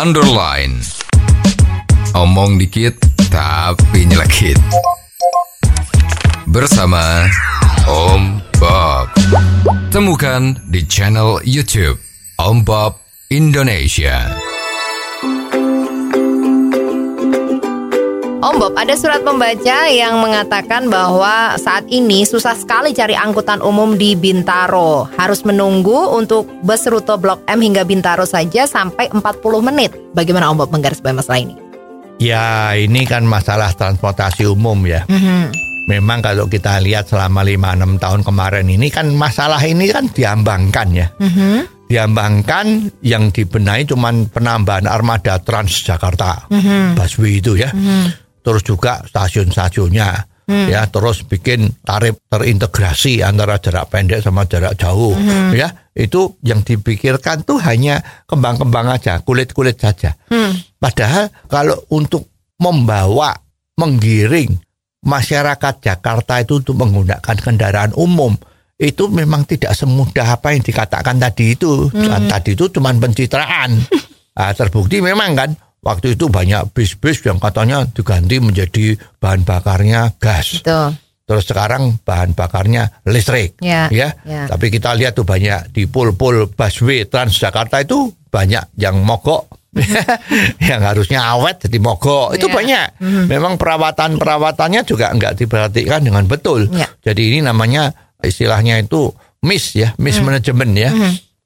[0.00, 0.80] underline.
[2.16, 2.96] Omong dikit
[3.28, 4.56] tapi nyelekit.
[6.48, 7.28] Bersama
[7.84, 9.12] Om Bob.
[9.92, 12.00] Temukan di channel YouTube
[12.40, 12.96] Om Bob
[13.28, 14.49] Indonesia.
[18.40, 24.00] Om Bob, ada surat pembaca yang mengatakan bahwa saat ini susah sekali cari angkutan umum
[24.00, 25.04] di Bintaro.
[25.20, 29.20] Harus menunggu untuk bus rute Blok M hingga Bintaro saja sampai 40
[29.60, 29.92] menit.
[30.16, 31.54] Bagaimana Om Bob menggarisbawahi masalah ini?
[32.16, 35.04] Ya ini kan masalah transportasi umum ya.
[35.84, 41.12] Memang kalau kita lihat selama 5-6 tahun kemarin ini kan masalah ini kan diambangkan ya.
[41.90, 46.48] Diambangkan yang dibenahi cuman penambahan armada Transjakarta,
[46.96, 47.68] busway itu ya.
[48.40, 50.28] Terus juga stasiun-stasiunnya.
[50.50, 55.14] Ya, terus bikin tarif terintegrasi antara jarak pendek sama jarak jauh,
[55.54, 55.70] ya.
[55.94, 60.18] Itu yang dipikirkan tuh hanya kembang-kembang aja, kulit-kulit saja.
[60.74, 62.26] Padahal kalau untuk
[62.58, 63.30] membawa,
[63.78, 64.58] menggiring
[65.06, 68.34] masyarakat Jakarta itu untuk menggunakan kendaraan umum
[68.74, 71.88] itu memang tidak semudah apa yang dikatakan tadi itu.
[71.94, 73.70] Dan Tadi itu cuma pencitraan.
[74.30, 80.60] Ah, terbukti memang kan waktu itu banyak bis-bis yang katanya diganti menjadi bahan bakarnya gas.
[80.60, 80.96] Betul.
[81.30, 83.54] Terus sekarang bahan bakarnya listrik.
[83.62, 84.18] Ya, ya.
[84.26, 84.50] ya.
[84.50, 89.46] Tapi kita lihat tuh banyak di pul-pul busway Transjakarta itu banyak yang mogok.
[90.70, 92.34] yang harusnya awet jadi mogok.
[92.34, 92.54] Itu Ya.
[92.58, 92.86] banyak.
[93.30, 96.66] Memang perawatan-perawatannya juga nggak diperhatikan dengan betul.
[96.74, 96.90] Ya.
[97.06, 99.14] Jadi ini namanya istilahnya itu
[99.46, 100.90] miss ya, mismanagement ya.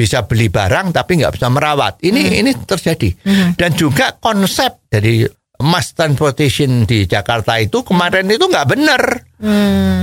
[0.00, 2.00] Bisa beli barang tapi nggak bisa merawat.
[2.00, 3.12] Ini ini terjadi.
[3.52, 5.28] Dan juga konsep dari
[5.60, 9.02] mass transportation di Jakarta itu kemarin itu nggak benar.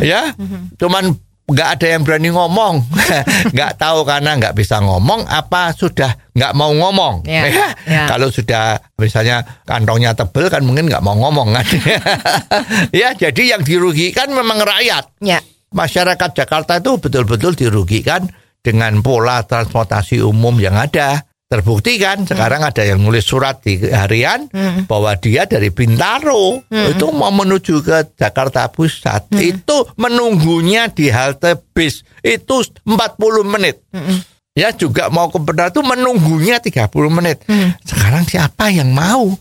[0.06, 0.38] Ya
[0.78, 1.18] cuman
[1.48, 2.84] nggak ada yang berani ngomong.
[3.56, 7.24] Nggak tahu karena nggak bisa ngomong apa sudah nggak mau ngomong.
[7.24, 8.04] Ya, ya.
[8.12, 11.66] kalau sudah misalnya kantongnya tebel kan mungkin nggak mau ngomong kan.
[12.92, 15.08] Ya jadi yang dirugikan memang rakyat.
[15.24, 15.40] Ya.
[15.68, 18.28] masyarakat Jakarta itu betul-betul dirugikan
[18.68, 21.24] dengan pola transportasi umum yang ada.
[21.48, 24.52] Terbukti kan sekarang ada yang nulis surat di harian
[24.84, 26.60] bahwa dia dari Bintaro.
[26.68, 29.32] Itu mau menuju ke Jakarta Pusat.
[29.40, 32.04] Itu menunggunya di halte bis.
[32.20, 33.80] Itu 40 menit.
[34.52, 37.48] Ya juga mau ke Bintaro itu menunggunya 30 menit.
[37.88, 39.32] Sekarang siapa yang mau?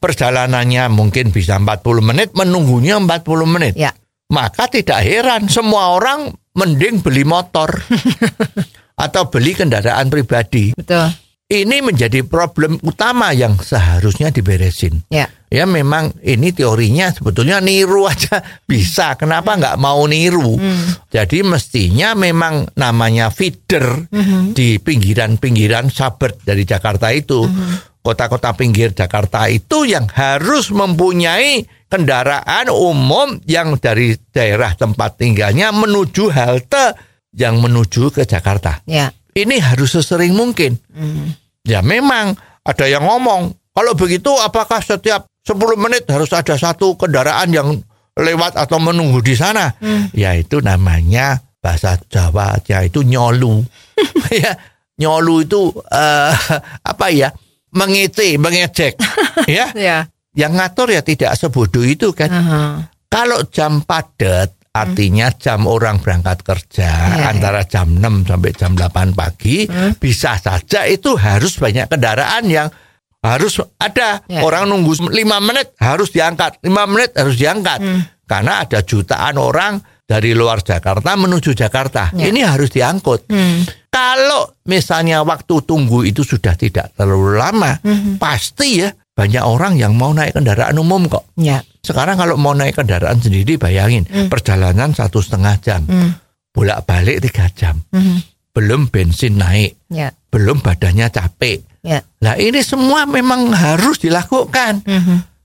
[0.00, 3.76] Perjalanannya mungkin bisa 40 menit, menunggunya 40 menit.
[3.76, 3.92] Ya.
[4.24, 7.68] maka tidak heran semua orang mending beli motor
[9.04, 10.70] atau beli kendaraan pribadi.
[10.74, 11.10] Betul.
[11.44, 15.04] Ini menjadi problem utama yang seharusnya diberesin.
[15.12, 15.28] Ya.
[15.52, 19.14] Ya memang ini teorinya sebetulnya niru aja bisa.
[19.20, 20.56] Kenapa nggak mau niru?
[21.12, 24.08] Jadi mestinya memang namanya feeder
[24.56, 27.44] di pinggiran-pinggiran suburb dari Jakarta itu.
[28.04, 36.30] Kota-kota pinggir Jakarta itu yang harus mempunyai kendaraan umum yang dari daerah tempat tinggalnya menuju
[36.32, 36.96] halte
[37.34, 38.82] yang menuju ke Jakarta.
[38.86, 39.10] Ya.
[39.34, 40.78] Ini harus sesering mungkin.
[41.66, 47.50] Ya memang ada yang ngomong, kalau begitu apakah setiap 10 menit harus ada satu kendaraan
[47.50, 47.68] yang
[48.14, 49.74] lewat atau menunggu di sana?
[50.14, 53.66] Ya itu namanya bahasa Jawa ya itu nyolu.
[54.44, 54.54] ya,
[55.02, 56.32] nyolu itu eh,
[56.94, 57.34] apa ya?
[57.74, 58.94] Mengece, mengejek.
[59.50, 60.06] ya, Ya.
[60.34, 62.30] Yang ngatur ya tidak sebodoh itu kan.
[62.30, 62.62] Aha.
[63.10, 69.14] Kalau jam padat artinya jam orang berangkat kerja Ya, antara jam 6 sampai jam 8
[69.14, 69.70] pagi
[70.02, 72.68] bisa saja itu harus banyak kendaraan yang
[73.22, 74.20] harus ada.
[74.26, 74.42] Ya.
[74.42, 76.58] orang nunggu 5 menit harus diangkat.
[76.60, 77.78] 5 menit harus diangkat.
[78.26, 82.10] Karena ada jutaan orang dari luar Jakarta menuju Jakarta.
[82.12, 82.28] Ya.
[82.28, 83.30] ini harus diangkut.
[83.88, 87.78] Kalau misalnya waktu tunggu itu sudah tidak terlalu lama
[88.18, 91.62] pasti ya banyak orang yang mau naik kendaraan umum kok Ya.
[91.80, 95.86] sekarang kalau mau naik kendaraan sendiri bayangin perjalanan satu setengah jam,
[96.50, 97.78] bolak balik tiga jam,
[98.50, 100.10] belum bensin naik, Ya.
[100.30, 101.62] belum badannya capek.
[101.84, 102.02] Ya.
[102.22, 104.82] Nah ini semua memang harus dilakukan.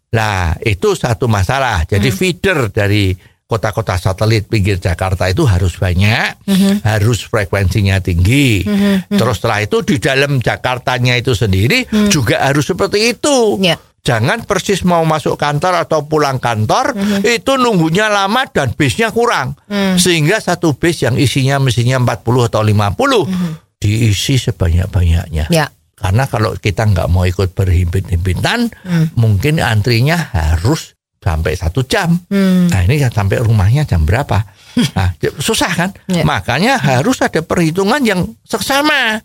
[0.10, 1.86] Lah itu satu masalah.
[1.86, 3.14] Jadi feeder dari
[3.50, 6.46] kota-kota satelit pinggir Jakarta itu harus banyak,
[6.86, 8.62] harus frekuensinya tinggi.
[9.10, 13.58] Terus setelah itu di dalam Jakartanya itu sendiri juga harus seperti itu.
[13.58, 13.82] Ya.
[14.00, 16.94] Jangan persis mau masuk kantor atau pulang kantor
[17.26, 19.58] itu nunggunya lama dan bisnya kurang.
[19.98, 25.50] Sehingga satu bis yang isinya mestinya 40 atau 50 diisi sebanyak-banyaknya.
[25.50, 25.74] Ya.
[25.98, 28.70] Karena kalau kita nggak mau ikut berhimpit-himpitan,
[29.18, 32.16] mungkin antrinya harus sampai satu jam.
[32.32, 34.40] Nah ini kan sampai rumahnya jam berapa?
[34.96, 35.90] Nah, susah kan?
[36.08, 36.24] Ya.
[36.24, 39.20] Makanya harus ada perhitungan yang seksama.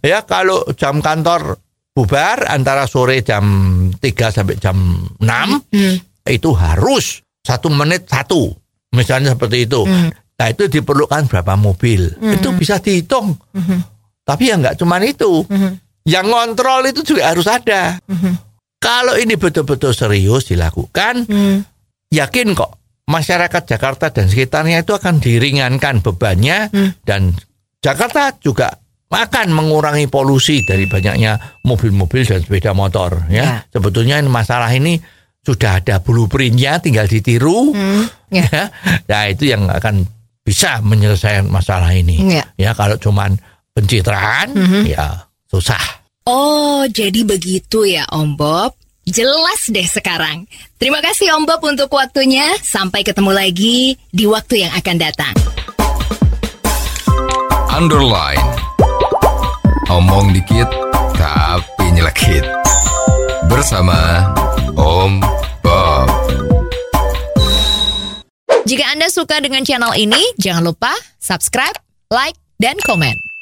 [0.00, 1.60] Ya kalau jam kantor
[1.92, 3.44] bubar antara sore jam
[3.92, 4.00] 3
[4.32, 4.74] sampai jam
[5.20, 5.28] 6
[5.70, 5.96] Hmm.
[6.24, 8.50] itu harus satu menit satu
[8.90, 10.10] misalnya seperti itu Hmm.
[10.34, 13.38] nah itu diperlukan berapa mobil itu bisa dihitung
[14.24, 15.78] tapi ya nggak cuman itu Hmm.
[16.02, 18.00] yang ngontrol itu juga harus ada
[18.84, 21.64] kalau ini betul-betul serius dilakukan Hmm.
[22.12, 22.76] yakin kok
[23.08, 26.92] masyarakat Jakarta dan sekitarnya itu akan diringankan bebannya Hmm.
[27.02, 27.32] dan
[27.80, 28.68] Jakarta juga
[29.08, 33.42] akan mengurangi polusi dari banyaknya mobil-mobil dan sepeda motor ya.
[33.42, 33.56] Ya.
[33.70, 34.98] Sebetulnya ini masalah ini
[35.38, 38.04] sudah ada blueprintnya tinggal ditiru Hmm.
[38.28, 38.42] Ya.
[38.50, 38.62] ya.
[39.06, 40.02] Nah, itu yang akan
[40.42, 42.20] bisa menyelesaikan masalah ini.
[42.26, 42.44] Ya.
[42.58, 43.38] Ya kalau cuman
[43.70, 44.82] pencitraan Mhm.
[44.90, 46.03] ya susah.
[46.24, 48.72] Oh, jadi begitu ya Om Bob.
[49.04, 50.48] Jelas deh sekarang.
[50.80, 52.48] Terima kasih Om Bob untuk waktunya.
[52.64, 55.36] Sampai ketemu lagi di waktu yang akan datang.
[57.68, 58.40] Underline.
[59.92, 60.64] Omong dikit
[61.12, 62.48] tapi nyelekit.
[63.44, 64.24] Bersama
[64.80, 65.20] Om
[65.60, 66.08] Bob.
[68.64, 71.76] Jika Anda suka dengan channel ini, jangan lupa subscribe,
[72.08, 73.33] like, dan komen.